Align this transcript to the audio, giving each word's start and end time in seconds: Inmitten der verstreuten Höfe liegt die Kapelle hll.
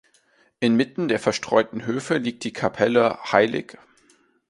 Inmitten 0.59 1.09
der 1.09 1.19
verstreuten 1.19 1.85
Höfe 1.85 2.17
liegt 2.17 2.43
die 2.43 2.53
Kapelle 2.53 3.19
hll. 3.31 3.67